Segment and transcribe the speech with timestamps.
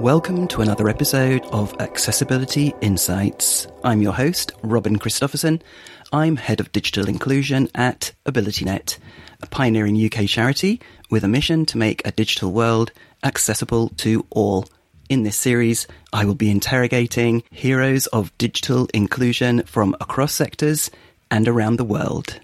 [0.00, 3.68] Welcome to another episode of Accessibility Insights.
[3.84, 5.60] I'm your host, Robin Christopherson.
[6.10, 8.96] I'm Head of Digital Inclusion at AbilityNet,
[9.42, 10.80] a pioneering UK charity
[11.10, 14.64] with a mission to make a digital world accessible to all.
[15.10, 20.90] In this series, I will be interrogating heroes of digital inclusion from across sectors
[21.30, 22.40] and around the world.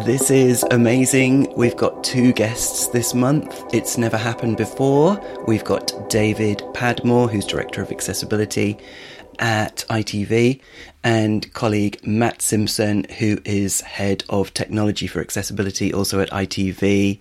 [0.04, 1.52] This is amazing.
[1.56, 3.62] We've got two guests this month.
[3.72, 5.20] It's never happened before.
[5.46, 8.78] We've got David Padmore, who's Director of Accessibility
[9.38, 10.60] at ITV,
[11.04, 17.20] and colleague Matt Simpson, who is Head of Technology for Accessibility, also at ITV.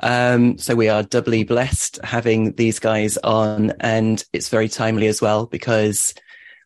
[0.00, 5.20] Um, so we are doubly blessed having these guys on, and it's very timely as
[5.20, 6.14] well because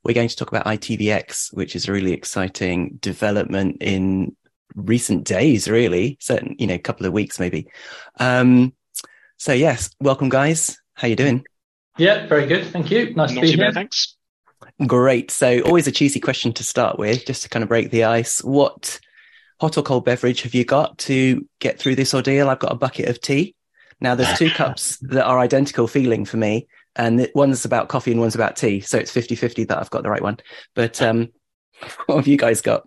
[0.05, 4.37] we're going to talk about ITVX, which is a really exciting development in
[4.77, 7.67] recent days, really, certain, you know, a couple of weeks maybe.
[8.21, 8.73] Um,
[9.37, 10.79] so yes, welcome guys.
[10.95, 11.45] How you doing?
[11.99, 12.67] Yeah, very good.
[12.67, 13.15] Thank you.
[13.15, 13.59] Nice Not to be here.
[13.59, 14.17] Bad, thanks.
[14.87, 15.31] Great.
[15.31, 18.45] So always a cheesy question to start with, just to kind of break the ice.
[18.45, 19.01] What
[19.61, 22.49] hot or cold beverage have you got to get through this ordeal?
[22.49, 23.55] I've got a bucket of tea.
[24.01, 28.21] Now there's two cups that are identical feeling for me, and one's about coffee and
[28.21, 28.81] one's about tea.
[28.81, 30.39] So it's 50 50 that I've got the right one.
[30.75, 31.29] But um,
[32.07, 32.87] what have you guys got?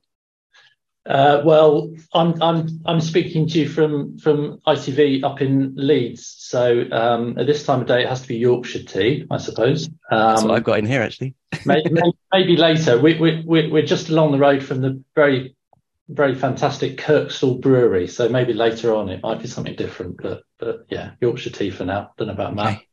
[1.06, 6.36] Uh, well, I'm I'm I'm speaking to you from from ITV up in Leeds.
[6.38, 9.88] So um, at this time of day, it has to be Yorkshire tea, I suppose.
[9.88, 11.36] Um, That's what I've got in here, actually.
[11.66, 11.90] maybe,
[12.32, 13.00] maybe, later.
[13.00, 15.56] We, we, we're just along the road from the very
[16.10, 18.08] very fantastic Kirkstall Brewery.
[18.08, 20.22] So maybe later on it might be something different.
[20.22, 22.12] But but yeah, Yorkshire tea for now.
[22.18, 22.68] Don't know about Matt.
[22.74, 22.86] Okay.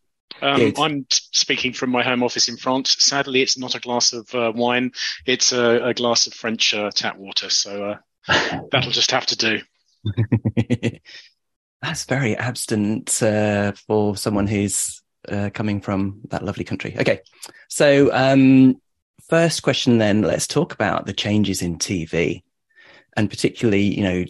[0.43, 2.97] Um, I'm speaking from my home office in France.
[2.99, 4.93] Sadly, it's not a glass of uh, wine;
[5.25, 7.49] it's a, a, glass of French uh, tap water.
[7.49, 9.61] So uh, that'll just have to do.
[11.83, 16.97] That's very abstinent uh, for someone who's uh, coming from that lovely country.
[16.99, 17.21] Okay,
[17.69, 18.75] so um,
[19.31, 20.21] first question then.
[20.21, 22.43] Let's talk about the changes in TV
[23.17, 24.25] and particularly, you know,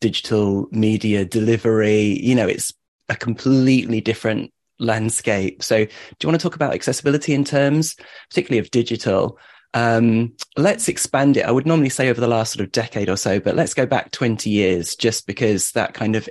[0.00, 2.72] digital media delivery, you know, it's
[3.08, 5.62] a completely different landscape.
[5.62, 5.90] So do
[6.22, 7.96] you want to talk about accessibility in terms,
[8.28, 9.38] particularly of digital?
[9.74, 11.44] Um, let's expand it.
[11.44, 13.86] I would normally say over the last sort of decade or so, but let's go
[13.86, 16.28] back 20 years just because that kind of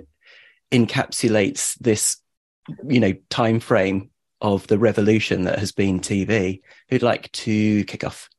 [0.72, 2.18] encapsulates this,
[2.88, 4.10] you know, time frame
[4.42, 6.62] of the revolution that has been TV.
[6.90, 8.30] Who'd like to kick off?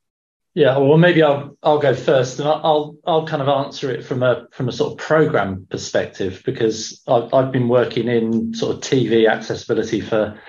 [0.57, 4.23] Yeah, well, maybe I'll I'll go first, and I'll I'll kind of answer it from
[4.23, 8.81] a from a sort of program perspective because I've I've been working in sort of
[8.81, 10.41] TV accessibility for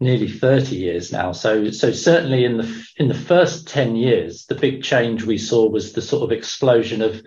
[0.00, 1.30] nearly 30 years now.
[1.30, 5.68] So so certainly in the in the first 10 years, the big change we saw
[5.68, 7.22] was the sort of explosion of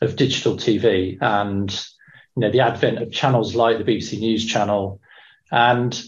[0.00, 1.72] of digital TV and
[2.36, 5.00] you know the advent of channels like the BBC News Channel
[5.50, 6.00] and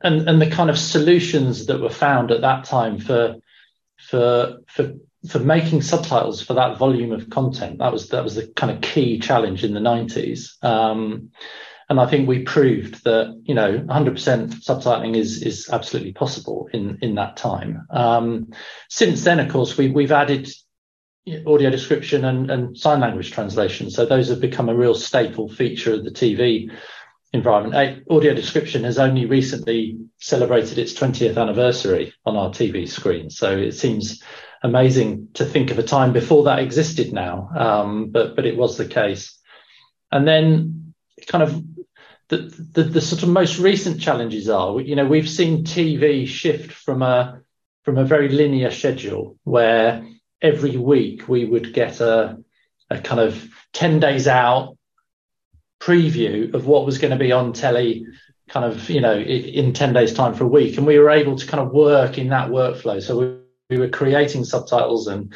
[0.00, 3.36] and and the kind of solutions that were found at that time for
[3.98, 4.94] for for
[5.28, 7.78] for making subtitles for that volume of content.
[7.78, 10.62] That was that was the kind of key challenge in the 90s.
[10.62, 11.30] Um,
[11.88, 16.98] and I think we proved that you know 100% subtitling is is absolutely possible in
[17.02, 17.86] in that time.
[17.90, 18.52] Um,
[18.88, 20.48] since then, of course, we we've added
[21.46, 23.90] audio description and, and sign language translation.
[23.90, 26.70] So those have become a real staple feature of the TV
[27.36, 28.04] environment.
[28.10, 33.30] Audio description has only recently celebrated its 20th anniversary on our TV screen.
[33.30, 34.22] So it seems
[34.62, 38.76] amazing to think of a time before that existed now, um, but but it was
[38.76, 39.38] the case.
[40.10, 40.94] And then
[41.26, 41.62] kind of
[42.28, 42.38] the,
[42.72, 47.02] the, the sort of most recent challenges are, you know, we've seen TV shift from
[47.02, 47.40] a
[47.84, 50.04] from a very linear schedule where
[50.42, 52.38] every week we would get a
[52.90, 54.75] a kind of 10 days out
[55.80, 58.06] preview of what was going to be on telly
[58.48, 61.36] kind of you know in 10 days time for a week and we were able
[61.36, 63.02] to kind of work in that workflow.
[63.02, 65.34] So we, we were creating subtitles and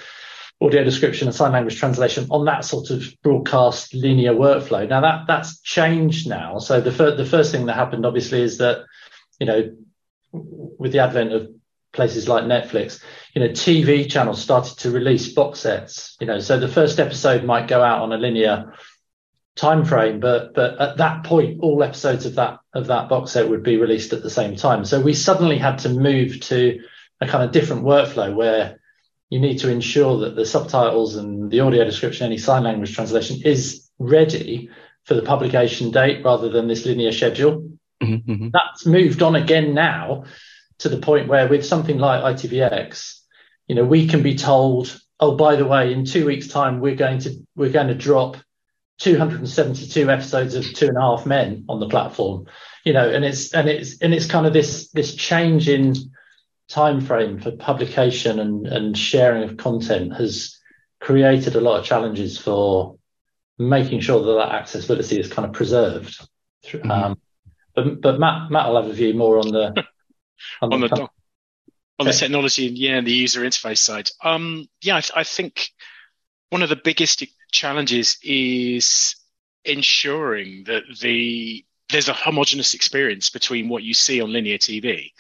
[0.63, 4.89] audio description and sign language translation on that sort of broadcast linear workflow.
[4.89, 6.59] Now that that's changed now.
[6.59, 8.85] So the, fir- the first thing that happened obviously is that
[9.39, 9.75] you know
[10.33, 11.51] with the advent of
[11.93, 13.03] places like netflix
[13.35, 16.39] you know tv channels started to release box sets you know.
[16.39, 18.75] So the first episode might go out on a linear
[19.61, 23.49] time frame but but at that point all episodes of that of that box set
[23.49, 26.81] would be released at the same time so we suddenly had to move to
[27.21, 28.81] a kind of different workflow where
[29.29, 33.41] you need to ensure that the subtitles and the audio description any sign language translation
[33.45, 34.71] is ready
[35.05, 37.71] for the publication date rather than this linear schedule.
[38.03, 38.49] Mm-hmm, mm-hmm.
[38.53, 40.25] That's moved on again now
[40.79, 43.19] to the point where with something like ITVX,
[43.69, 46.97] you know, we can be told, oh, by the way, in two weeks' time, we're
[46.97, 48.37] going to we're going to drop
[49.01, 52.47] 272 episodes of Two and a Half Men on the platform.
[52.85, 55.95] You know, and it's and it's and it's kind of this this change in
[56.69, 60.57] time frame for publication and, and sharing of content has
[61.01, 62.97] created a lot of challenges for
[63.59, 66.27] making sure that that accessibility is kind of preserved.
[66.65, 66.91] Mm-hmm.
[66.91, 67.21] Um,
[67.75, 69.69] but but Matt Matt will have a view more on the
[70.63, 71.09] on, on the, the
[71.99, 74.11] on the technology and yeah the user interface side.
[74.23, 75.71] Um, yeah, I, I think
[76.51, 79.17] one of the biggest challenges is
[79.65, 85.13] ensuring that the there's a homogenous experience between what you see on linear TV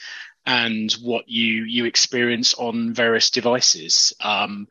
[0.46, 4.12] and what you you experience on various devices.
[4.20, 4.68] Um,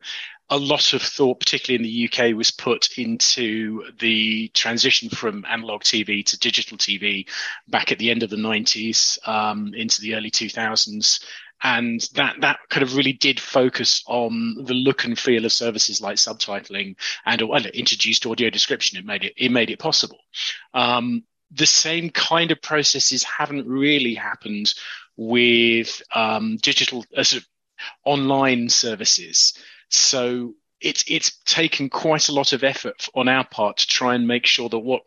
[0.52, 5.82] a lot of thought, particularly in the UK, was put into the transition from analog
[5.82, 7.28] TV to digital TV
[7.68, 11.24] back at the end of the 90s um, into the early 2000s.
[11.62, 16.00] And that, that kind of really did focus on the look and feel of services
[16.00, 16.96] like subtitling
[17.26, 18.98] and well, introduced audio description.
[18.98, 20.18] It made it, it made it possible.
[20.72, 24.72] Um, the same kind of processes haven't really happened
[25.16, 27.48] with um, digital uh, sort of
[28.04, 29.54] online services.
[29.88, 34.26] So it's it's taken quite a lot of effort on our part to try and
[34.26, 35.02] make sure that what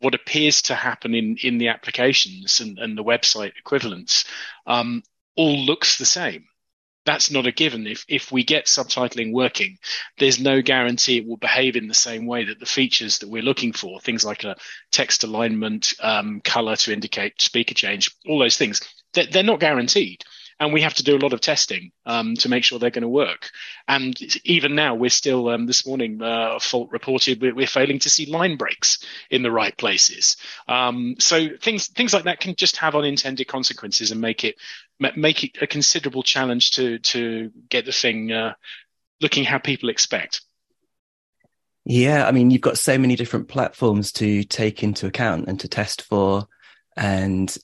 [0.00, 4.24] what appears to happen in in the applications and, and the website equivalents
[4.66, 5.02] um,
[5.36, 6.44] all looks the same.
[7.06, 7.86] That's not a given.
[7.86, 9.78] If if we get subtitling working,
[10.18, 13.42] there's no guarantee it will behave in the same way that the features that we're
[13.42, 14.56] looking for, things like a
[14.90, 18.80] text alignment, um, color to indicate speaker change, all those things,
[19.12, 20.24] they're, they're not guaranteed
[20.60, 23.02] and we have to do a lot of testing um, to make sure they're going
[23.02, 23.50] to work.
[23.88, 28.10] And even now, we're still um, this morning uh, fault reported we're, we're, failing to
[28.10, 28.98] see line breaks
[29.30, 30.36] in the right places.
[30.68, 34.56] Um, so things things like that can just have unintended consequences and make it
[35.16, 38.54] make it a considerable challenge to to get the thing uh,
[39.20, 40.42] looking how people expect.
[41.86, 45.68] Yeah, I mean, you've got so many different platforms to take into account and to
[45.68, 46.48] test for
[46.96, 47.56] and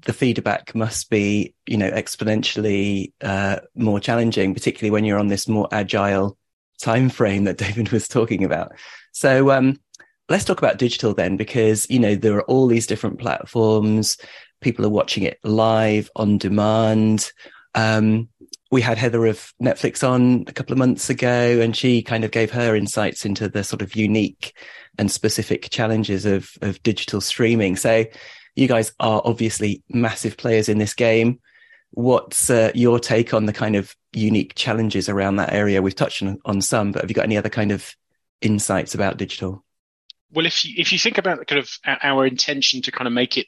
[0.00, 5.46] the feedback must be you know exponentially uh, more challenging particularly when you're on this
[5.48, 6.36] more agile
[6.80, 8.72] time frame that david was talking about.
[9.12, 9.80] So um,
[10.28, 14.16] let's talk about digital then because you know there are all these different platforms.
[14.60, 17.30] People are watching it live on demand.
[17.74, 18.28] Um,
[18.70, 22.30] we had heather of netflix on a couple of months ago and she kind of
[22.30, 24.52] gave her insights into the sort of unique
[24.98, 27.76] and specific challenges of of digital streaming.
[27.76, 28.04] So
[28.58, 31.38] you guys are obviously massive players in this game.
[31.92, 35.80] What's uh, your take on the kind of unique challenges around that area?
[35.80, 37.94] We've touched on, on some, but have you got any other kind of
[38.40, 39.64] insights about digital?
[40.32, 41.70] Well, if you, if you think about kind of
[42.02, 43.46] our intention to kind of make it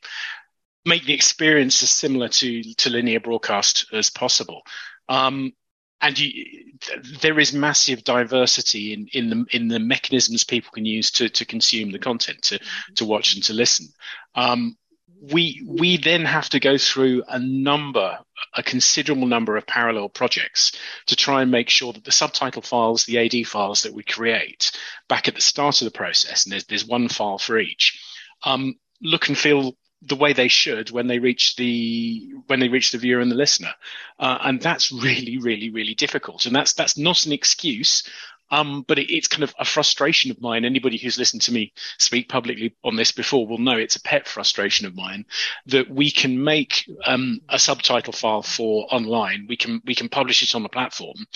[0.86, 4.62] make the experience as similar to to linear broadcast as possible,
[5.08, 5.52] um,
[6.00, 6.72] and you,
[7.20, 11.44] there is massive diversity in, in the in the mechanisms people can use to to
[11.44, 12.60] consume the content, to
[12.94, 13.88] to watch and to listen.
[14.36, 14.76] Um,
[15.20, 18.18] we we then have to go through a number
[18.54, 20.72] a considerable number of parallel projects
[21.06, 24.72] to try and make sure that the subtitle files the ad files that we create
[25.08, 28.00] back at the start of the process and there's, there's one file for each
[28.44, 32.90] um, look and feel the way they should when they reach the when they reach
[32.90, 33.72] the viewer and the listener.
[34.18, 36.46] Uh, and that's really really really difficult.
[36.46, 38.02] And that's that's not an excuse
[38.50, 40.64] um, but it, it's kind of a frustration of mine.
[40.64, 44.26] Anybody who's listened to me speak publicly on this before will know it's a pet
[44.26, 45.24] frustration of mine
[45.66, 49.46] that we can make um, a subtitle file for online.
[49.48, 51.26] We can we can publish it on the platform,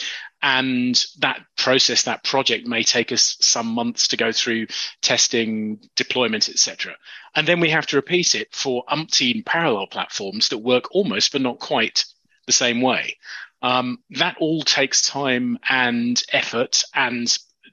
[0.43, 4.67] and that process, that project may take us some months to go through
[5.01, 6.95] testing, deployment, etc.
[7.35, 11.41] And then we have to repeat it for umpteen parallel platforms that work almost but
[11.41, 12.05] not quite
[12.47, 13.17] the same way.
[13.65, 17.27] Um, that all takes time and effort and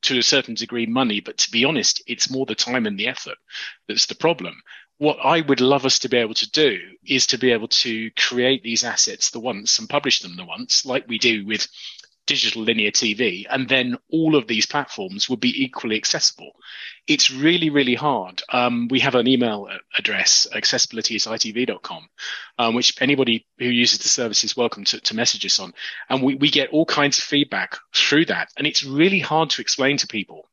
[0.04, 1.20] to a certain degree money.
[1.20, 3.38] But to be honest, it's more the time and the effort
[3.90, 4.62] that's the problem.
[5.00, 8.10] What I would love us to be able to do is to be able to
[8.12, 11.68] create these assets the once and publish them the once, like we do with
[12.32, 16.54] digital linear TV, and then all of these platforms would be equally accessible.
[17.06, 18.42] It's really, really hard.
[18.54, 22.10] Um, we have an email address, accessibility.itv.com,
[22.58, 25.74] um, which anybody who uses the service is welcome to, to message us on.
[26.10, 28.50] And we, we get all kinds of feedback through that.
[28.58, 30.48] And it's really hard to explain to people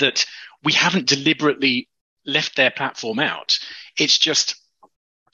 [0.00, 0.26] that
[0.62, 1.88] we haven't deliberately
[2.26, 3.58] left their platform out.
[3.96, 4.56] It's just,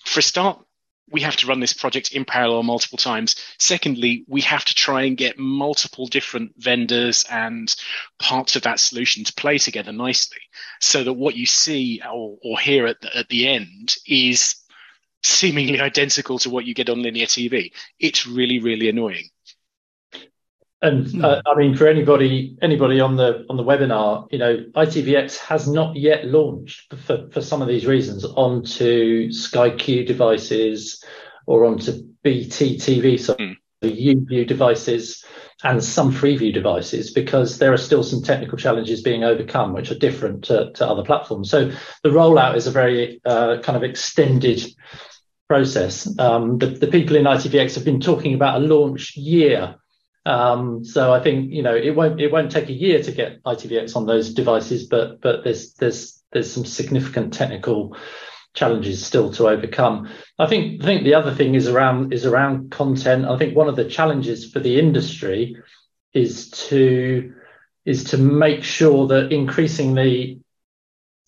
[0.04, 0.63] for a start,
[1.10, 3.36] we have to run this project in parallel multiple times.
[3.58, 7.74] Secondly, we have to try and get multiple different vendors and
[8.18, 10.38] parts of that solution to play together nicely
[10.80, 14.56] so that what you see or, or hear at the, at the end is
[15.22, 17.72] seemingly identical to what you get on linear TV.
[17.98, 19.28] It's really, really annoying.
[20.82, 21.24] And hmm.
[21.24, 25.68] uh, I mean, for anybody anybody on the on the webinar, you know, ITVX has
[25.68, 31.02] not yet launched for, for some of these reasons onto Sky Q devices
[31.46, 33.56] or onto BT TV, so mm.
[33.82, 35.24] YouView devices
[35.62, 39.98] and some Freeview devices because there are still some technical challenges being overcome, which are
[39.98, 41.50] different to, to other platforms.
[41.50, 41.70] So
[42.02, 44.62] the rollout is a very uh, kind of extended
[45.48, 46.06] process.
[46.18, 49.76] Um, the, the people in ITVX have been talking about a launch year
[50.26, 53.42] um, so I think you know it won't it won't take a year to get
[53.42, 57.96] ITVX on those devices, but but there's there's there's some significant technical
[58.54, 60.08] challenges still to overcome.
[60.38, 63.26] I think I think the other thing is around is around content.
[63.26, 65.56] I think one of the challenges for the industry
[66.14, 67.34] is to
[67.84, 70.40] is to make sure that increasingly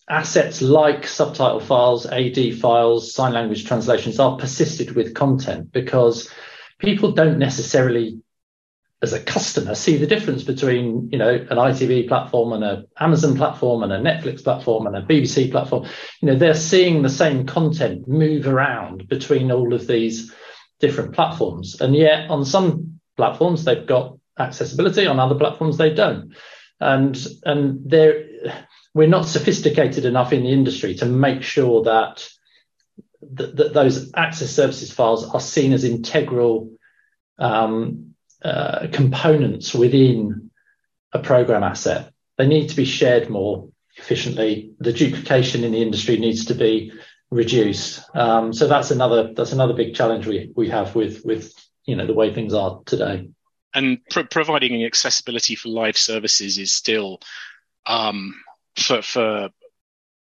[0.09, 6.31] assets like subtitle files, AD files, sign language translations are persisted with content because
[6.79, 8.21] people don't necessarily
[9.03, 13.37] as a customer see the difference between you know an ITV platform and a Amazon
[13.37, 15.87] platform and a Netflix platform and a BBC platform.
[16.23, 20.33] You know they're seeing the same content move around between all of these
[20.81, 21.81] different platforms.
[21.81, 26.35] And yet on some platforms they've got accessibility on other platforms they don't.
[26.81, 28.25] And and there
[28.95, 32.27] we're not sophisticated enough in the industry to make sure that
[33.33, 36.71] that those access services files are seen as integral
[37.39, 40.51] um, uh, components within
[41.13, 42.13] a program asset.
[42.39, 44.73] They need to be shared more efficiently.
[44.79, 46.93] The duplication in the industry needs to be
[47.31, 48.03] reduced.
[48.15, 51.53] Um, so that's another that's another big challenge we we have with with
[51.85, 53.29] you know the way things are today.
[53.75, 53.99] And
[54.31, 57.21] providing accessibility for live services is still
[57.85, 58.35] um,
[58.77, 59.51] for for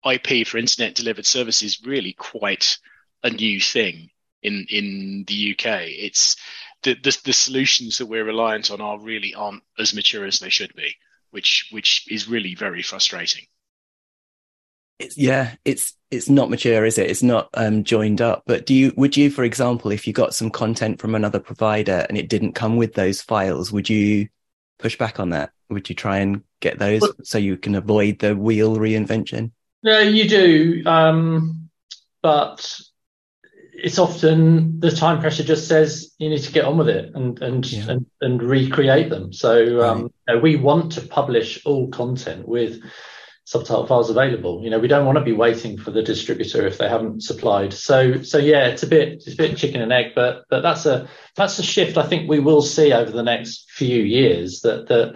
[0.10, 2.78] IP for internet delivered services really quite
[3.24, 4.10] a new thing
[4.44, 5.82] in in the UK.
[5.88, 6.38] It's
[6.86, 10.50] the, the, the solutions that we're reliant on are really aren't as mature as they
[10.50, 10.96] should be,
[11.32, 13.44] which which is really very frustrating.
[15.00, 17.10] It's, yeah, it's it's not mature, is it?
[17.10, 18.44] It's not um, joined up.
[18.46, 22.06] But do you would you, for example, if you got some content from another provider
[22.08, 24.30] and it didn't come with those files, would you
[24.80, 25.52] push back on that?
[25.70, 29.52] Would you try and get those so you can avoid the wheel reinvention?
[29.82, 30.84] Yeah, you do.
[30.86, 31.70] Um,
[32.22, 32.80] but
[33.78, 37.42] it's often the time pressure just says you need to get on with it and
[37.42, 37.90] and yeah.
[37.90, 39.34] and, and, recreate them.
[39.34, 40.12] So um, right.
[40.28, 42.82] you know, we want to publish all content with
[43.44, 44.64] subtitle files available.
[44.64, 47.74] You know, we don't want to be waiting for the distributor if they haven't supplied.
[47.74, 50.86] So so yeah, it's a bit it's a bit chicken and egg, but but that's
[50.86, 54.88] a that's a shift I think we will see over the next few years that
[54.88, 55.16] that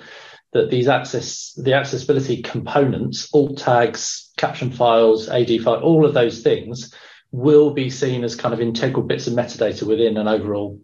[0.51, 6.41] that these access the accessibility components, alt tags, caption files, AD file, all of those
[6.41, 6.93] things
[7.31, 10.79] will be seen as kind of integral bits of metadata within an overall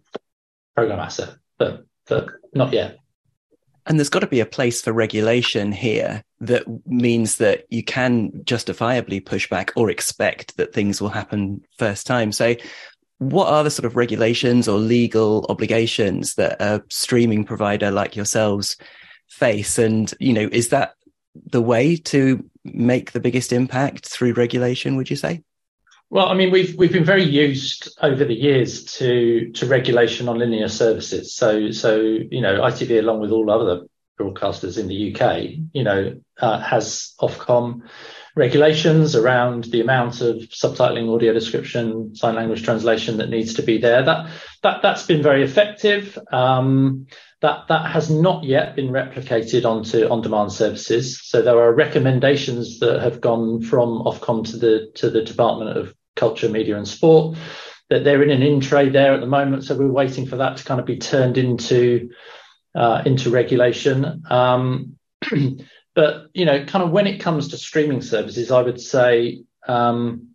[0.74, 2.98] program asset, but, but not yet.
[3.86, 8.42] And there's got to be a place for regulation here that means that you can
[8.44, 12.32] justifiably push back or expect that things will happen first time.
[12.32, 12.56] So
[13.18, 18.76] what are the sort of regulations or legal obligations that a streaming provider like yourselves
[19.28, 19.78] face?
[19.78, 20.94] And, you know, is that
[21.34, 25.42] the way to make the biggest impact through regulation, would you say?
[26.08, 30.38] Well, I mean, we've we've been very used over the years to to regulation on
[30.38, 31.34] linear services.
[31.34, 33.86] So so you know, ITV along with all other
[34.18, 37.82] broadcasters in the UK, you know, uh, has Ofcom
[38.36, 43.78] regulations around the amount of subtitling, audio description, sign language translation that needs to be
[43.78, 44.04] there.
[44.04, 44.30] That
[44.62, 46.18] that that's been very effective.
[46.30, 47.06] Um,
[47.42, 51.20] that that has not yet been replicated onto on-demand services.
[51.22, 55.94] So there are recommendations that have gone from Ofcom to the to the Department of
[56.14, 57.36] Culture, Media and Sport.
[57.90, 60.56] That they're in an in trade there at the moment, so we're waiting for that
[60.56, 62.10] to kind of be turned into
[62.74, 64.22] uh, into regulation.
[64.28, 64.96] Um,
[65.94, 70.30] but you know, kind of when it comes to streaming services, I would say um,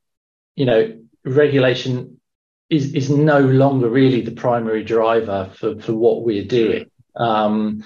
[0.55, 2.21] you know regulation
[2.69, 6.90] is is no longer really the primary driver for for what we're doing.
[7.15, 7.83] Um,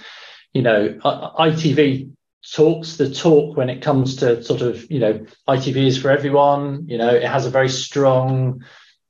[0.54, 2.12] you know, ITV
[2.54, 6.88] talks the talk when it comes to sort of, you know, ITV is for everyone.
[6.88, 8.64] You know, it has a very strong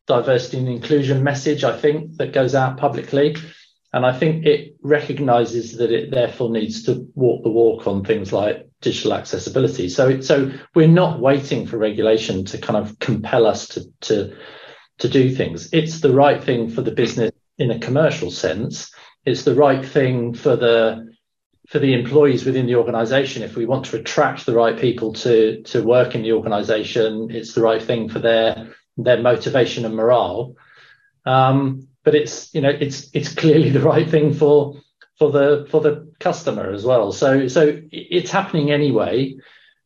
[0.08, 3.36] diversity and inclusion message, I think, that goes out publicly.
[3.92, 8.34] And I think it recognizes that it therefore needs to walk the walk on things
[8.34, 9.88] like digital accessibility.
[9.90, 14.36] So, so we're not waiting for regulation to kind of compel us to, to,
[15.00, 15.70] to do things.
[15.72, 18.94] It's the right thing for the business in a commercial sense.
[19.26, 21.14] It's the right thing for the
[21.68, 23.42] for the employees within the organization.
[23.42, 27.54] If we want to attract the right people to to work in the organization, it's
[27.54, 30.56] the right thing for their their motivation and morale.
[31.26, 34.76] Um, but it's you know it's it's clearly the right thing for
[35.18, 37.12] for the for the customer as well.
[37.12, 39.36] So so it's happening anyway.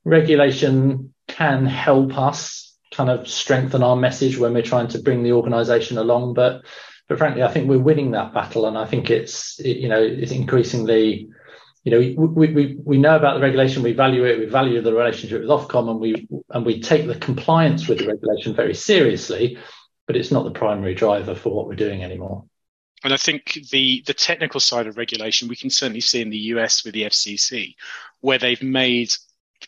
[0.03, 5.33] Regulation can help us kind of strengthen our message when we're trying to bring the
[5.33, 6.65] organisation along, but
[7.09, 10.31] but frankly, I think we're winning that battle, and I think it's you know it's
[10.31, 11.29] increasingly.
[11.85, 14.93] You know, we, we, we know about the regulation, we value it, we value the
[14.93, 19.57] relationship with Ofcom, and we and we take the compliance with the regulation very seriously,
[20.05, 22.45] but it's not the primary driver for what we're doing anymore.
[23.03, 26.37] And I think the the technical side of regulation we can certainly see in the
[26.53, 27.75] US with the FCC,
[28.19, 29.13] where they've made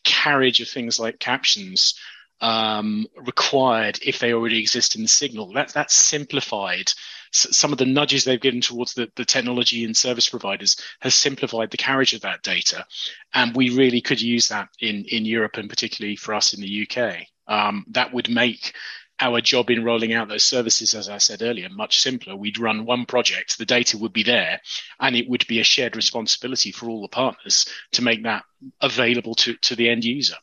[0.04, 1.96] carriage of things like captions
[2.42, 5.54] um, required if they already exist in the signal.
[5.54, 6.92] That that's simplified.
[7.32, 11.72] Some of the nudges they've given towards the, the technology and service providers has simplified
[11.72, 12.86] the carriage of that data,
[13.34, 16.88] and we really could use that in in Europe and particularly for us in the
[16.88, 17.28] UK.
[17.48, 18.74] Um, that would make
[19.22, 22.36] our job in rolling out those services, as I said earlier, much simpler.
[22.36, 24.62] We'd run one project, the data would be there,
[25.00, 28.44] and it would be a shared responsibility for all the partners to make that
[28.82, 30.36] available to, to the end user.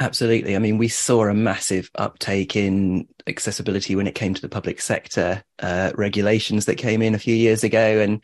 [0.00, 0.56] Absolutely.
[0.56, 4.80] I mean, we saw a massive uptake in accessibility when it came to the public
[4.80, 8.00] sector uh, regulations that came in a few years ago.
[8.00, 8.20] And,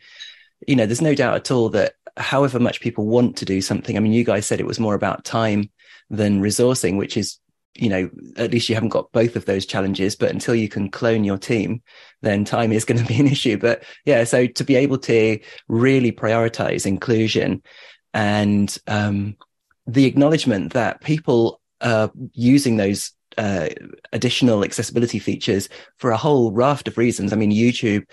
[0.67, 3.95] you know, there's no doubt at all that however much people want to do something,
[3.95, 5.69] I mean, you guys said it was more about time
[6.09, 7.39] than resourcing, which is
[7.75, 10.15] you know, at least you haven't got both of those challenges.
[10.15, 11.81] But until you can clone your team,
[12.21, 13.57] then time is going to be an issue.
[13.57, 17.61] But yeah, so to be able to really prioritize inclusion
[18.13, 19.37] and um,
[19.87, 23.69] the acknowledgement that people are using those uh,
[24.11, 27.31] additional accessibility features for a whole raft of reasons.
[27.31, 28.05] I mean, YouTube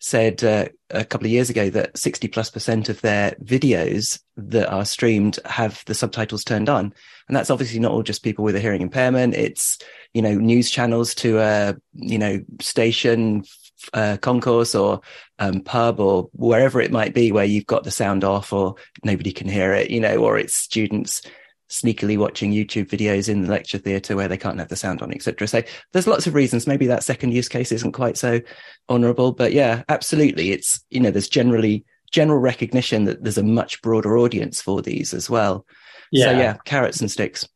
[0.00, 4.68] said uh, a couple of years ago that 60 plus percent of their videos that
[4.72, 6.92] are streamed have the subtitles turned on.
[7.26, 9.34] And that's obviously not all just people with a hearing impairment.
[9.34, 9.78] It's,
[10.14, 13.44] you know, news channels to a, you know, station,
[13.92, 15.00] uh, concourse or
[15.38, 19.32] um, pub or wherever it might be where you've got the sound off or nobody
[19.32, 21.22] can hear it, you know, or it's students
[21.68, 25.12] sneakily watching YouTube videos in the lecture theatre where they can't have the sound on,
[25.12, 25.46] etc.
[25.46, 26.66] So there's lots of reasons.
[26.66, 28.40] Maybe that second use case isn't quite so
[28.88, 30.50] honourable, but yeah, absolutely.
[30.52, 35.12] It's you know there's generally general recognition that there's a much broader audience for these
[35.12, 35.66] as well.
[36.10, 36.24] Yeah.
[36.24, 37.46] So yeah, carrots and sticks.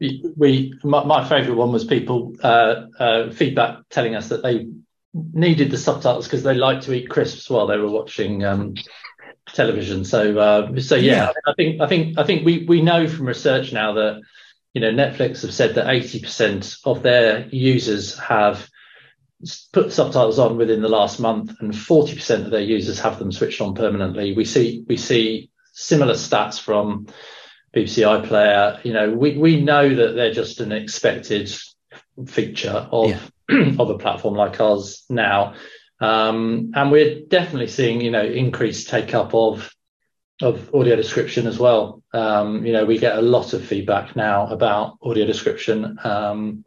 [0.00, 4.66] We my, my favourite one was people uh, uh, feedback telling us that they
[5.14, 8.74] needed the subtitles because they like to eat crisps while they were watching um,
[9.46, 10.04] television.
[10.04, 13.26] So uh, so yeah, yeah, I think I think I think we we know from
[13.26, 14.22] research now that
[14.74, 18.68] you know Netflix have said that eighty percent of their users have
[19.72, 23.32] put subtitles on within the last month, and forty percent of their users have them
[23.32, 24.34] switched on permanently.
[24.34, 27.06] We see we see similar stats from
[27.74, 28.84] BBC iPlayer.
[28.84, 31.52] You know, we we know that they're just an expected
[32.26, 33.20] feature of yeah.
[33.78, 35.54] of a platform like ours now.
[36.02, 39.72] Um, and we're definitely seeing, you know, increased take up of
[40.40, 42.02] of audio description as well.
[42.12, 46.64] Um, you know, we get a lot of feedback now about audio description, um,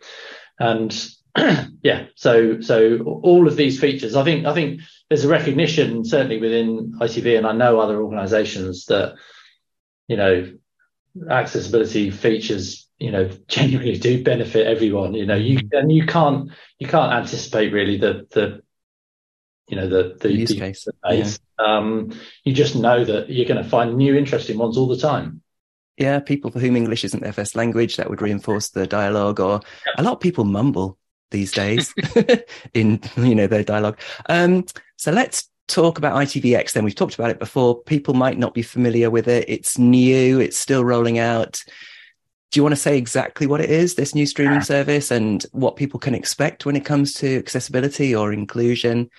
[0.57, 1.09] and
[1.83, 6.39] yeah, so so all of these features, I think I think there's a recognition certainly
[6.39, 9.15] within ITV, and I know other organisations that
[10.07, 10.53] you know
[11.29, 16.87] accessibility features you know genuinely do benefit everyone you know you and you can't you
[16.87, 18.61] can't anticipate really the the
[19.67, 20.87] you know the the, use the, case.
[21.03, 21.39] Base.
[21.59, 21.77] Yeah.
[21.77, 22.11] Um,
[22.43, 25.41] you just know that you're going to find new interesting ones all the time.
[25.97, 29.39] Yeah, people for whom English isn't their first language, that would reinforce the dialogue.
[29.39, 29.61] Or
[29.97, 30.97] a lot of people mumble
[31.31, 31.93] these days
[32.73, 33.99] in you know their dialogue.
[34.27, 34.65] Um,
[34.97, 36.73] so let's talk about ITVX.
[36.73, 37.81] Then we've talked about it before.
[37.83, 39.45] People might not be familiar with it.
[39.47, 40.39] It's new.
[40.39, 41.63] It's still rolling out.
[42.51, 45.75] Do you want to say exactly what it is, this new streaming service, and what
[45.75, 49.09] people can expect when it comes to accessibility or inclusion?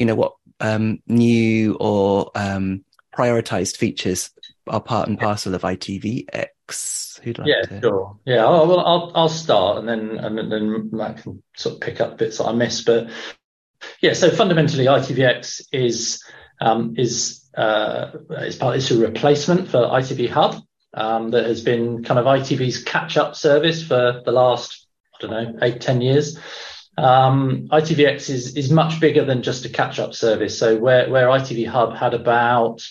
[0.00, 2.84] You know what um, new or um,
[3.14, 4.30] prioritized features
[4.66, 7.20] are part and parcel of ITVX?
[7.20, 7.80] Who'd like yeah, to...
[7.82, 8.16] sure.
[8.24, 12.16] Yeah, I'll, I'll, I'll start and then and then Matt can sort of pick up
[12.16, 12.86] bits that I missed.
[12.86, 13.10] But
[14.00, 16.24] yeah, so fundamentally, ITVX is
[16.62, 20.62] um, is uh, is part it's a replacement for ITV Hub
[20.94, 25.30] um, that has been kind of ITV's catch up service for the last I don't
[25.30, 26.38] know eight ten years.
[27.00, 30.58] Um, ITVX is is much bigger than just a catch up service.
[30.58, 32.82] So where where ITV Hub had about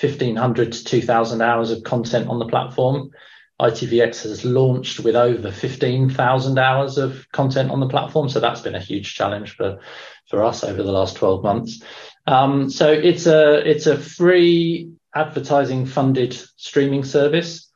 [0.00, 3.10] 1500 to 2000 hours of content on the platform,
[3.60, 8.28] ITVX has launched with over 15,000 hours of content on the platform.
[8.28, 9.80] So that's been a huge challenge for,
[10.28, 11.82] for us over the last 12 months.
[12.26, 17.68] Um, so it's a, it's a free advertising funded streaming service.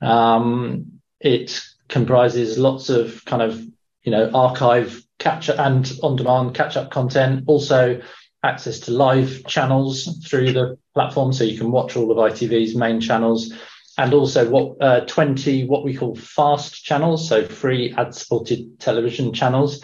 [0.00, 3.60] Um, it comprises lots of kind of,
[4.02, 7.42] you know, archive capture and on demand catch up content.
[7.48, 8.00] Also
[8.44, 11.32] access to live channels through the platform.
[11.32, 13.52] So you can watch all of ITV's main channels
[13.98, 19.32] and also what uh, 20 what we call fast channels, so free ad supported television
[19.32, 19.82] channels.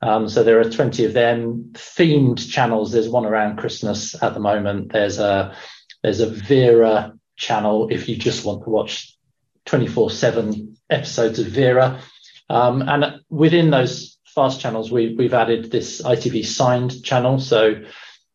[0.00, 2.90] Um, so there are 20 of them themed channels.
[2.90, 4.92] There's one around Christmas at the moment.
[4.92, 5.54] There's a
[6.02, 9.16] there's a Vera channel if you just want to watch
[9.66, 12.00] 24 7 episodes of Vera.
[12.50, 17.38] Um, and within those fast channels, we, we've added this ITV signed channel.
[17.38, 17.82] So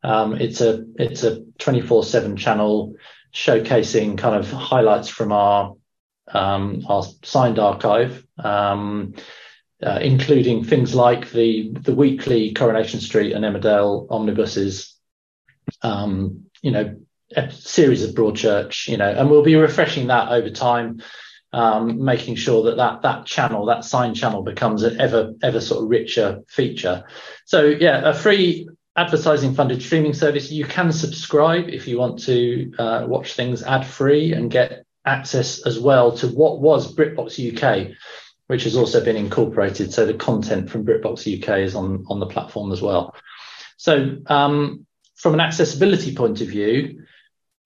[0.03, 2.95] um, it's a it's a 24 7 channel
[3.33, 5.75] showcasing kind of highlights from our
[6.29, 9.15] um, our signed archive, um,
[9.83, 14.95] uh, including things like the the weekly Coronation Street and Emmerdale omnibuses,
[15.81, 16.95] um, you know,
[17.35, 21.01] a series of Broadchurch, you know, and we'll be refreshing that over time,
[21.53, 25.83] um, making sure that that that channel, that sign channel, becomes an ever ever sort
[25.83, 27.05] of richer feature.
[27.45, 30.51] So yeah, a free advertising funded streaming service.
[30.51, 35.65] You can subscribe if you want to uh, watch things ad free and get access
[35.65, 37.95] as well to what was BritBox UK,
[38.47, 39.93] which has also been incorporated.
[39.93, 43.15] So the content from BritBox UK is on, on the platform as well.
[43.77, 47.03] So um, from an accessibility point of view,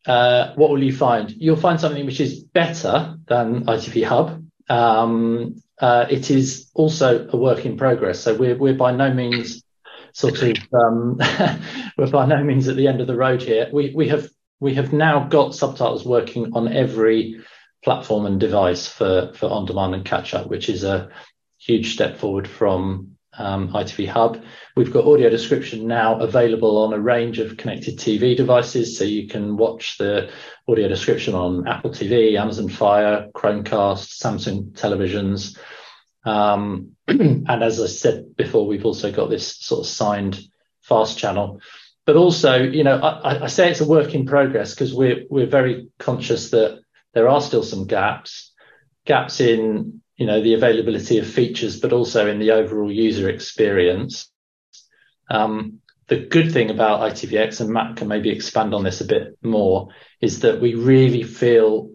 [0.05, 1.31] uh, what will you find?
[1.31, 4.43] You'll find something which is better than ITV Hub.
[4.69, 8.19] Um, uh, it is also a work in progress.
[8.19, 9.63] So we're, we're by no means
[10.13, 11.17] sort of um,
[11.97, 13.69] we're by no means at the end of the road here.
[13.71, 17.41] We we have we have now got subtitles working on every
[17.83, 21.09] platform and device for for on demand and catch up, which is a
[21.59, 24.43] huge step forward from um, ITV Hub.
[24.75, 29.27] We've got audio description now available on a range of connected TV devices, so you
[29.27, 30.29] can watch the
[30.67, 35.57] audio description on Apple TV, Amazon Fire, Chromecast, Samsung televisions.
[36.23, 40.39] Um, and as I said before, we've also got this sort of signed
[40.81, 41.61] fast channel.
[42.05, 45.45] But also, you know, I, I say it's a work in progress because we're we're
[45.45, 46.81] very conscious that
[47.13, 48.51] there are still some gaps,
[49.05, 54.31] gaps in you know the availability of features, but also in the overall user experience.
[55.31, 55.79] Um,
[56.09, 59.87] the good thing about ITVX, and Matt can maybe expand on this a bit more,
[60.21, 61.89] is that we really feel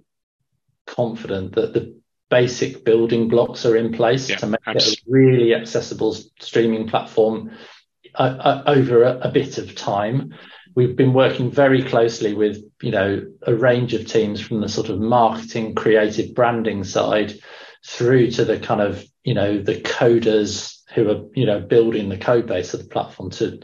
[0.88, 4.92] confident that the basic building blocks are in place yeah, to make absolutely.
[4.92, 7.52] it a really accessible streaming platform
[8.16, 10.34] uh, uh, over a, a, bit of time.
[10.74, 14.88] We've been working very closely with, you know, a range of teams from the sort
[14.88, 17.34] of marketing, creative branding side
[17.86, 22.18] through to the kind of, you know, the coders who are, you know, building the
[22.18, 23.60] code base of the platform to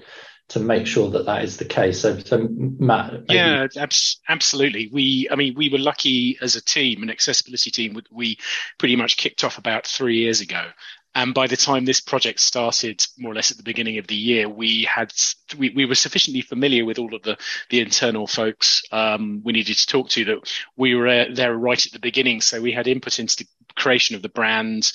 [0.48, 2.00] to make sure that that is the case.
[2.00, 3.34] So, so Matt, maybe.
[3.34, 4.90] yeah, abs- absolutely.
[4.92, 7.98] We, I mean, we were lucky as a team, an accessibility team.
[8.10, 8.38] We
[8.78, 10.66] pretty much kicked off about three years ago,
[11.14, 14.14] and by the time this project started, more or less at the beginning of the
[14.14, 15.12] year, we had
[15.58, 17.36] we, we were sufficiently familiar with all of the
[17.68, 21.84] the internal folks um, we needed to talk to that we were uh, there right
[21.84, 22.40] at the beginning.
[22.40, 23.46] So we had input into the
[23.76, 24.90] creation of the brand.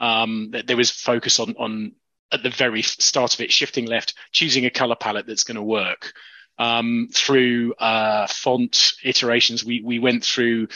[0.00, 1.92] Um, that there was focus on on
[2.32, 5.62] at the very start of it, shifting left, choosing a color palette that's going to
[5.62, 6.14] work.
[6.60, 10.68] Um, through uh, font iterations, we we went through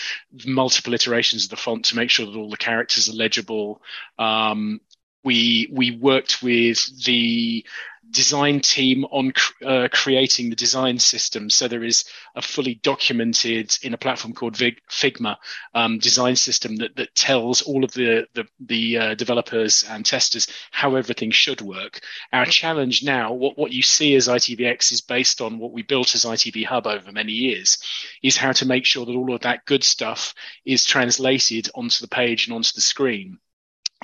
[0.47, 3.83] multiple iterations of the font to make sure that all the characters are legible.
[4.19, 4.81] Um,
[5.25, 7.67] we we worked with the
[8.11, 9.33] design team on
[9.65, 11.51] uh, creating the design system.
[11.51, 15.37] So there is a fully documented in a platform called Vig- Figma
[15.75, 20.47] um, design system that, that tells all of the the, the uh, developers and testers
[20.71, 22.01] how everything should work.
[22.33, 26.15] Our challenge now, what what you see as ITVX is based on what we built
[26.15, 27.79] as ITV Hub over many years,
[28.23, 32.09] is how to make sure that all of that good stuff is translated onto the
[32.09, 33.39] page and onto the screen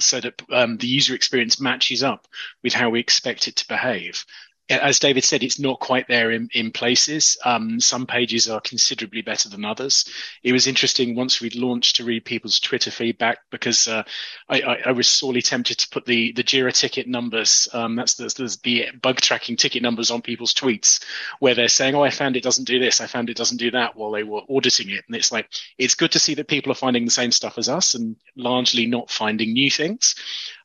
[0.01, 2.27] so that um, the user experience matches up
[2.63, 4.25] with how we expect it to behave
[4.71, 7.37] as David said, it's not quite there in, in places.
[7.45, 10.05] Um, some pages are considerably better than others.
[10.43, 14.05] It was interesting once we'd launched to read people's Twitter feedback because uh,
[14.49, 18.15] I, I, I, was sorely tempted to put the, the Jira ticket numbers, um, that's
[18.15, 21.03] the, the, the, bug tracking ticket numbers on people's tweets,
[21.41, 23.71] where they're saying, Oh, I found it doesn't do this, I found it doesn't do
[23.73, 25.05] that while they were auditing it.
[25.07, 27.69] And it's like, it's good to see that people are finding the same stuff as
[27.69, 30.15] us and largely not finding new things.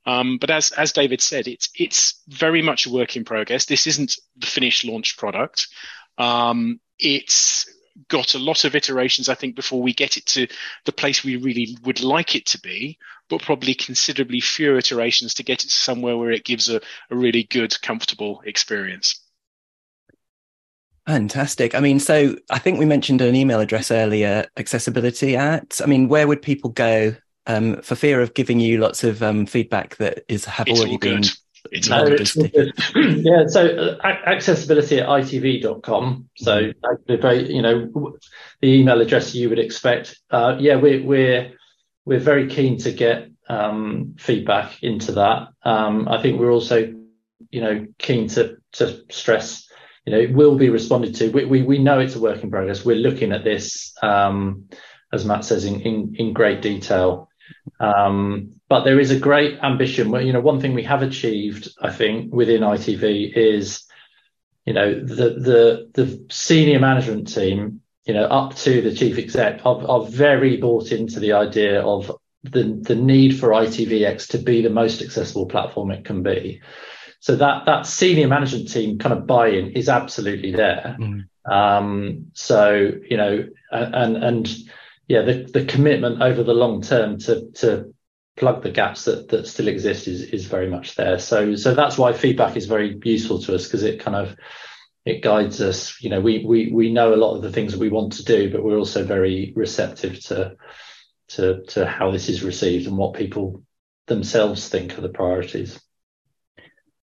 [0.05, 3.65] Um, but as as David said, it's it's very much a work in progress.
[3.65, 5.67] This isn't the finished launch product.
[6.17, 7.69] Um, it's
[8.07, 10.47] got a lot of iterations, I think, before we get it to
[10.85, 12.97] the place we really would like it to be,
[13.29, 17.15] but probably considerably fewer iterations to get it to somewhere where it gives a, a
[17.15, 19.21] really good, comfortable experience.
[21.07, 21.75] Fantastic.
[21.75, 25.79] I mean, so I think we mentioned an email address earlier, accessibility at.
[25.81, 27.15] I mean, where would people go
[27.47, 30.97] um, for fear of giving you lots of um, feedback that is have it's already
[30.97, 31.23] been
[31.71, 32.73] it's all good.
[33.25, 36.29] yeah, so uh, accessibility at itv.com.
[36.35, 37.23] So Mm-hmm.
[37.23, 38.17] the you know,
[38.61, 40.19] the email address you would expect.
[40.29, 41.53] Uh, yeah, we're we're
[42.05, 45.49] we're very keen to get um, feedback into that.
[45.63, 46.93] Um, I think we're also,
[47.49, 49.67] you know, keen to to stress,
[50.05, 51.29] you know, it will be responded to.
[51.29, 52.85] We we, we know it's a work in progress.
[52.85, 54.69] We're looking at this, um,
[55.11, 57.29] as Matt says, in in, in great detail.
[57.79, 60.13] Um, but there is a great ambition.
[60.25, 63.83] You know, one thing we have achieved, I think, within ITV is,
[64.65, 69.65] you know, the the the senior management team, you know, up to the chief exec,
[69.65, 72.11] are, are very bought into the idea of
[72.43, 76.61] the the need for ITVX to be the most accessible platform it can be.
[77.19, 80.95] So that that senior management team kind of buy-in is absolutely there.
[80.99, 81.25] Mm.
[81.51, 84.55] Um, so you know, and and
[85.07, 87.93] yeah, the, the commitment over the long term to to
[88.35, 91.19] plug the gaps that that still exist is is very much there.
[91.19, 94.35] So so that's why feedback is very useful to us because it kind of
[95.05, 96.01] it guides us.
[96.01, 98.25] You know, we we we know a lot of the things that we want to
[98.25, 100.55] do, but we're also very receptive to
[101.29, 103.63] to to how this is received and what people
[104.07, 105.79] themselves think are the priorities.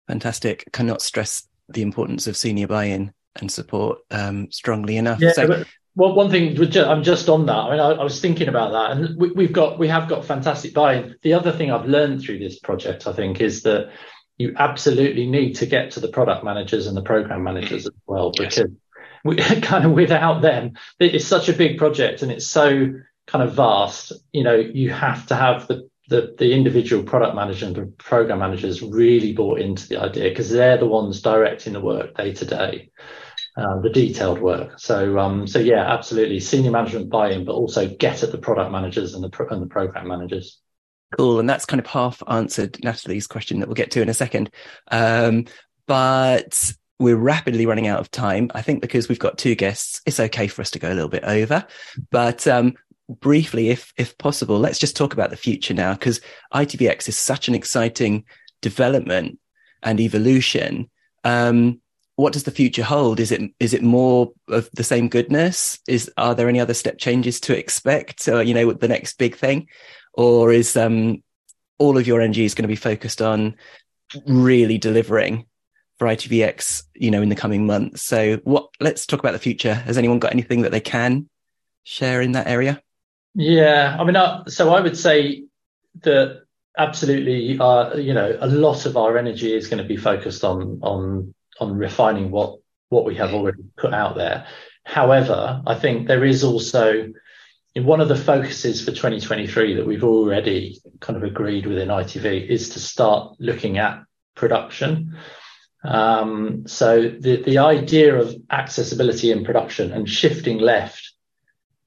[0.09, 0.65] Fantastic.
[0.73, 5.21] Cannot stress the importance of senior buy-in and support um, strongly enough.
[5.21, 7.57] Yeah, so, but, well, one thing I'm just on that.
[7.57, 10.25] I mean, I, I was thinking about that, and we, have got we have got
[10.25, 11.17] fantastic buy-in.
[11.23, 13.91] The other thing I've learned through this project, I think, is that
[14.39, 18.31] you absolutely need to get to the product managers and the program managers as well,
[18.31, 18.67] because yes.
[19.25, 22.93] we, kind of without them, it's such a big project and it's so
[23.27, 24.13] kind of vast.
[24.33, 28.41] You know, you have to have the the, the individual product manager and the program
[28.41, 32.45] managers really bought into the idea because they're the ones directing the work day to
[32.45, 32.91] day.
[33.61, 34.79] Uh, the detailed work.
[34.79, 39.13] So, um, so yeah, absolutely, senior management buy-in, but also get at the product managers
[39.13, 40.59] and the pro- and the program managers.
[41.19, 44.15] Cool, and that's kind of half answered Natalie's question that we'll get to in a
[44.15, 44.49] second.
[44.91, 45.45] Um,
[45.87, 48.51] but we're rapidly running out of time.
[48.55, 51.11] I think because we've got two guests, it's okay for us to go a little
[51.11, 51.67] bit over.
[52.11, 52.75] But um,
[53.11, 56.23] briefly, if if possible, let's just talk about the future now, because
[56.55, 58.25] ITVX is such an exciting
[58.63, 59.39] development
[59.83, 60.89] and evolution.
[61.25, 61.83] Um,
[62.21, 63.19] what does the future hold?
[63.19, 65.79] Is it is it more of the same goodness?
[65.89, 68.29] Is are there any other step changes to expect?
[68.29, 69.69] Or, you know, the next big thing,
[70.13, 71.23] or is um,
[71.79, 73.57] all of your energy is going to be focused on
[74.27, 75.47] really delivering
[75.99, 76.83] for ITVX?
[76.95, 78.03] You know, in the coming months.
[78.03, 78.69] So, what?
[78.81, 79.73] Let's talk about the future.
[79.73, 81.27] Has anyone got anything that they can
[81.85, 82.83] share in that area?
[83.35, 85.45] Yeah, I mean, uh, so I would say
[86.03, 86.43] that
[86.77, 90.81] absolutely, uh, you know, a lot of our energy is going to be focused on
[90.83, 94.47] on on refining what what we have already put out there.
[94.85, 97.13] However, I think there is also
[97.75, 102.49] in one of the focuses for 2023 that we've already kind of agreed within ITV
[102.49, 104.03] is to start looking at
[104.35, 105.17] production.
[105.85, 111.13] Um, so the the idea of accessibility in production and shifting left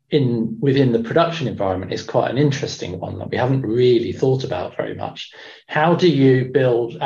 [0.09, 4.43] in within the production environment is quite an interesting one that we haven't really thought
[4.43, 5.31] about very much.
[5.67, 6.97] How do you build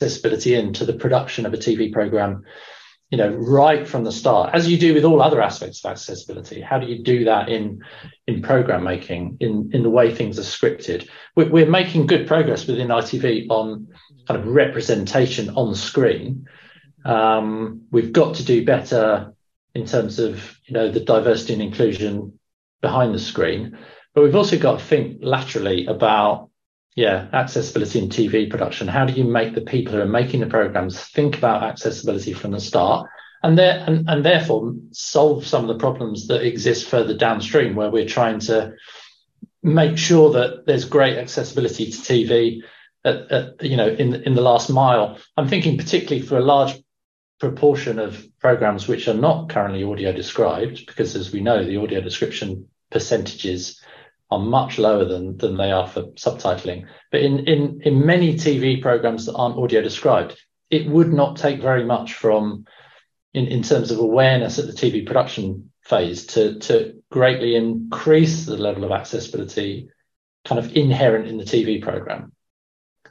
[0.00, 2.42] accessibility into the production of a TV program,
[3.10, 6.60] you know, right from the start, as you do with all other aspects of accessibility.
[6.60, 7.82] How do you do that in
[8.26, 11.08] in program making, in in the way things are scripted?
[11.34, 13.88] We're, we're making good progress within ITV on
[14.26, 16.46] kind of representation on screen.
[17.04, 19.32] Um, we've got to do better
[19.74, 22.38] in terms of you know the diversity and inclusion
[22.82, 23.78] behind the screen,
[24.14, 26.50] but we've also got to think laterally about
[26.96, 28.88] yeah, accessibility in TV production.
[28.88, 32.52] How do you make the people who are making the programs think about accessibility from
[32.52, 33.08] the start
[33.42, 37.90] and, there, and, and therefore solve some of the problems that exist further downstream where
[37.90, 38.72] we're trying to
[39.62, 42.62] make sure that there's great accessibility to TV
[43.04, 45.18] at, at, you know, in, in the last mile.
[45.36, 46.82] I'm thinking particularly for a large
[47.40, 52.00] proportion of programs which are not currently audio described, because as we know, the audio
[52.00, 53.82] description percentages
[54.30, 56.86] are much lower than than they are for subtitling.
[57.10, 60.36] But in in in many TV programs that aren't audio described,
[60.70, 62.66] it would not take very much from
[63.34, 68.56] in, in terms of awareness at the TV production phase to to greatly increase the
[68.56, 69.88] level of accessibility
[70.44, 72.32] kind of inherent in the TV program.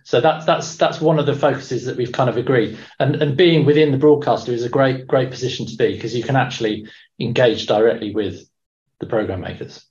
[0.04, 2.78] So that's that's that's one of the focuses that we've kind of agreed.
[3.00, 6.24] And and being within the broadcaster is a great great position to be because you
[6.24, 6.88] can actually
[7.20, 8.48] engage directly with
[9.00, 9.86] the program makers.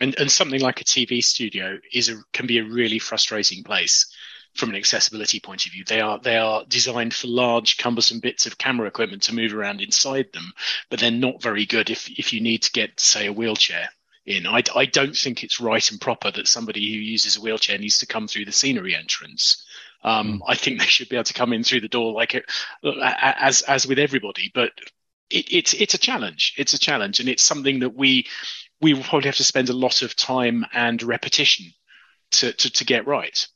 [0.00, 4.06] And and something like a TV studio is a can be a really frustrating place
[4.54, 5.84] from an accessibility point of view.
[5.84, 9.80] They are they are designed for large, cumbersome bits of camera equipment to move around
[9.80, 10.52] inside them,
[10.90, 13.88] but they're not very good if if you need to get, say, a wheelchair
[14.26, 14.46] in.
[14.46, 17.98] I, I don't think it's right and proper that somebody who uses a wheelchair needs
[17.98, 19.64] to come through the scenery entrance.
[20.04, 22.44] Um, I think they should be able to come in through the door like it,
[22.84, 24.50] as as with everybody.
[24.54, 24.72] But
[25.30, 26.54] it, it's it's a challenge.
[26.56, 28.26] It's a challenge, and it's something that we
[28.80, 31.66] we will probably have to spend a lot of time and repetition
[32.32, 33.46] to to, to get right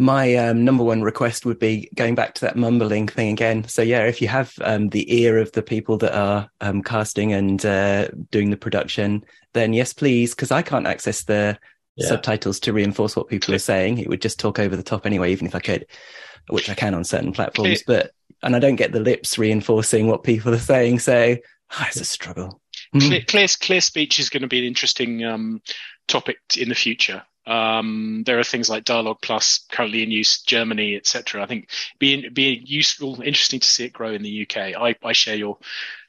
[0.00, 3.68] my um, number one request would be going back to that mumbling thing again.
[3.68, 7.34] So yeah, if you have um, the ear of the people that are um, casting
[7.34, 11.58] and uh, doing the production, then yes, please, because I can't access the
[11.96, 12.08] yeah.
[12.08, 13.98] subtitles to reinforce what people are saying.
[13.98, 15.84] It would just talk over the top anyway, even if I could,
[16.48, 17.82] which I can on certain platforms.
[17.86, 22.00] But and I don't get the lips reinforcing what people are saying, so oh, it's
[22.00, 22.59] a struggle.
[22.92, 25.62] Clear, clear, clear, speech is going to be an interesting um,
[26.08, 27.22] topic in the future.
[27.46, 31.42] Um, there are things like Dialogue Plus currently in use, Germany, etc.
[31.42, 34.56] I think being being useful, interesting to see it grow in the UK.
[34.76, 35.58] I, I share your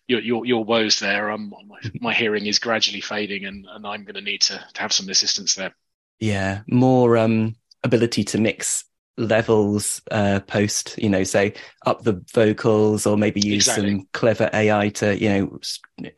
[0.08, 1.32] your, your, your woes there.
[1.32, 4.82] Um, my, my hearing is gradually fading, and, and I'm going to need to, to
[4.82, 5.74] have some assistance there.
[6.20, 8.84] Yeah, more um, ability to mix
[9.17, 11.54] levels uh, post, you know, say
[11.86, 13.91] up the vocals or maybe use exactly.
[13.91, 16.12] some clever AI to, you know,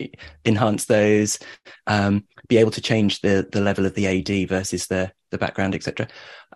[0.45, 1.39] enhance those,
[1.87, 5.75] um, be able to change the, the level of the AD versus the, the background,
[5.75, 6.07] etc.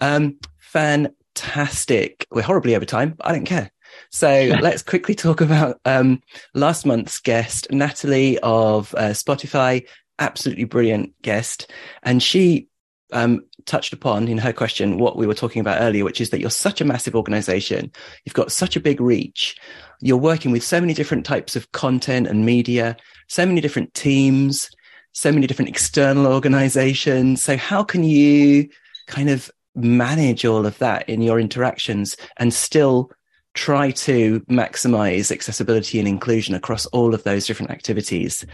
[0.02, 2.26] Um, fantastic.
[2.32, 3.16] We're horribly over time.
[3.22, 3.72] I don't care.
[4.12, 6.22] So let's quickly talk about um,
[6.54, 9.88] last month's guest, Natalie of uh, Spotify.
[10.20, 11.72] Absolutely brilliant guest.
[12.04, 12.68] And she
[13.12, 16.40] um, touched upon in her question what we were talking about earlier, which is that
[16.40, 17.92] you're such a massive organization.
[18.26, 19.56] You've got such a big reach.
[20.02, 24.70] You're working with so many different types of content and media, so many different teams,
[25.14, 27.42] so many different external organizations.
[27.42, 28.70] So how can you
[29.08, 33.12] kind of manage all of that in your interactions and still
[33.54, 38.46] try to maximize accessibility and inclusion across all of those different activities?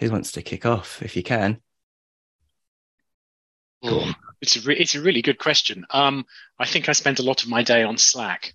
[0.00, 1.60] Who wants to kick off if you can?
[3.82, 4.08] Cool.
[4.40, 5.84] It's a re- it's a really good question.
[5.90, 6.24] Um,
[6.58, 8.54] I think I spent a lot of my day on Slack,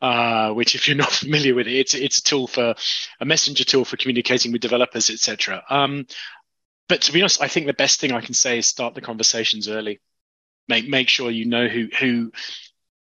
[0.00, 2.74] uh, which, if you're not familiar with it, it's it's a tool for
[3.20, 5.62] a messenger tool for communicating with developers, etc.
[5.68, 6.06] Um,
[6.88, 9.00] but to be honest, I think the best thing I can say is start the
[9.00, 10.00] conversations early.
[10.68, 12.32] Make make sure you know who who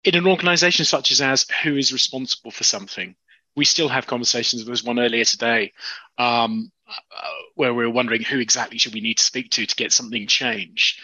[0.05, 3.17] in an organization such as ours who is responsible for something.
[3.55, 4.65] We still have conversations.
[4.65, 5.73] There was one earlier today
[6.19, 9.77] um, uh, where we were wondering who exactly should we need to speak to to
[9.77, 11.01] get something changed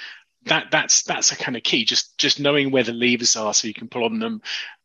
[0.47, 1.85] that that's that's a kind of key.
[1.85, 4.43] Just just knowing where the levers are, so you can pull on them,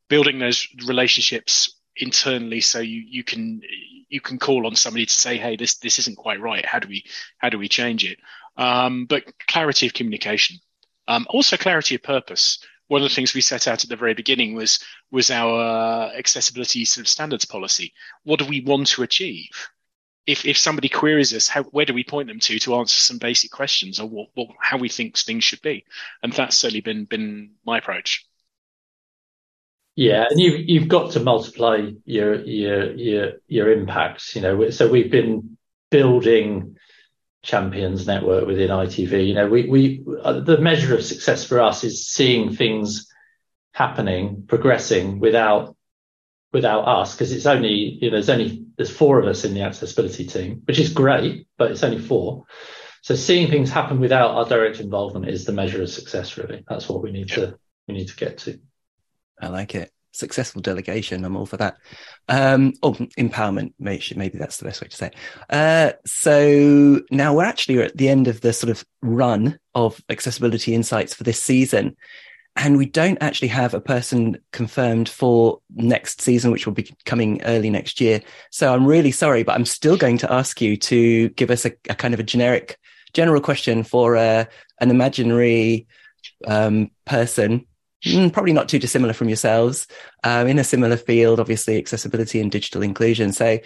[0.09, 3.61] building those relationships internally, so you you can
[4.09, 6.65] you can call on somebody to say, hey, this this isn't quite right.
[6.65, 7.03] How do we
[7.37, 8.19] how do we change it?
[8.57, 10.57] Um, but clarity of communication,
[11.07, 12.59] um, also clarity of purpose.
[12.87, 14.79] One of the things we set out at the very beginning was
[15.11, 17.93] was our accessibility sort of standards policy.
[18.23, 19.69] What do we want to achieve?
[20.27, 23.17] If if somebody queries us, how, where do we point them to to answer some
[23.17, 25.85] basic questions or what, what, how we think things should be?
[26.21, 28.25] And that's certainly been been my approach.
[29.95, 34.35] Yeah, and you've you've got to multiply your your your your impacts.
[34.35, 35.57] You know, so we've been
[35.89, 36.75] building
[37.41, 39.27] champions network within ITV.
[39.27, 43.09] You know, we we uh, the measure of success for us is seeing things
[43.71, 45.76] happening, progressing without
[46.53, 49.61] without us because it's only you know there's only there's four of us in the
[49.61, 52.45] accessibility team, which is great, but it's only four.
[53.01, 56.37] So seeing things happen without our direct involvement is the measure of success.
[56.37, 57.57] Really, that's what we need to
[57.87, 58.59] we need to get to.
[59.41, 59.91] I like it.
[60.13, 61.23] Successful delegation.
[61.23, 61.77] I'm all for that.
[62.27, 63.73] Um, oh, empowerment.
[63.77, 65.07] Maybe, maybe that's the best way to say.
[65.07, 65.15] It.
[65.49, 70.73] Uh, so now we're actually at the end of the sort of run of accessibility
[70.73, 71.95] insights for this season
[72.57, 77.41] and we don't actually have a person confirmed for next season, which will be coming
[77.43, 78.21] early next year.
[78.49, 81.71] So I'm really sorry, but I'm still going to ask you to give us a,
[81.87, 82.79] a kind of a generic,
[83.13, 84.45] general question for uh,
[84.81, 85.85] an imaginary
[86.47, 87.63] um, person,
[88.03, 89.85] mm, probably not too dissimilar from yourselves,
[90.23, 93.33] um, in a similar field, obviously accessibility and digital inclusion.
[93.33, 93.59] So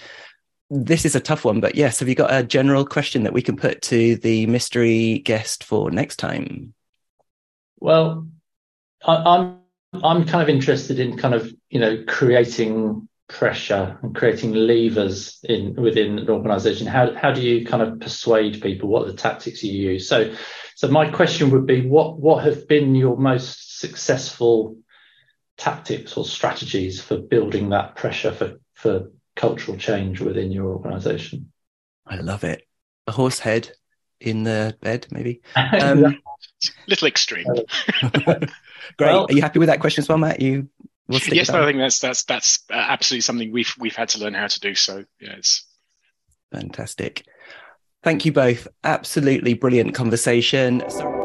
[0.69, 3.41] this is a tough one, but yes, have you got a general question that we
[3.41, 6.73] can put to the mystery guest for next time?
[7.79, 8.27] Well,
[9.05, 9.61] I, am
[10.03, 15.73] I'm kind of interested in kind of you know creating pressure and creating levers in
[15.75, 16.85] within an organization.
[16.85, 18.89] How, how do you kind of persuade people?
[18.89, 20.07] What are the tactics you use?
[20.07, 20.33] So
[20.75, 24.77] so my question would be what what have been your most successful
[25.57, 31.51] tactics or strategies for building that pressure for for cultural change within your organization?
[32.05, 32.67] I love it.
[33.07, 33.71] A horse head
[34.21, 36.21] in the bed maybe um,
[36.87, 37.45] little extreme
[38.13, 38.47] great
[38.99, 40.69] well, are you happy with that question as well matt you
[41.11, 44.19] We'll yes, no, I think that's that's that's uh, absolutely something we've we've had to
[44.19, 44.75] learn how to do.
[44.75, 45.65] So yeah, it's
[46.53, 47.25] fantastic.
[48.01, 48.67] Thank you both.
[48.85, 50.81] Absolutely brilliant conversation.
[50.89, 51.20] So-